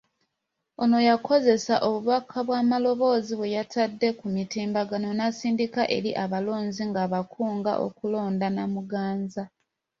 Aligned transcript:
Ono 0.81 0.97
yakozesa 1.09 1.75
obubaka 1.87 2.37
bw’amaloboozi 2.47 3.33
bwe 3.35 3.53
yatadde 3.55 4.09
ku 4.19 4.25
mutimbagano 4.35 5.09
n'asindika 5.13 5.81
eri 5.97 6.11
abalonzi 6.23 6.81
nga 6.89 6.99
abakunga 7.05 7.71
okulonda 7.85 8.47
Namuganza. 8.51 9.43